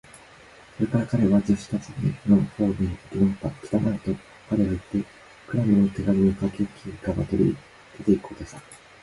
[0.77, 1.89] それから彼は、助手たち
[2.27, 3.51] のほうに向きなおった。
[3.67, 4.15] 「きたまえ！」と、
[4.49, 5.03] 彼はいって、
[5.47, 7.55] クラムの手紙をかけ金から取り、
[7.99, 8.59] 出ていこうとした。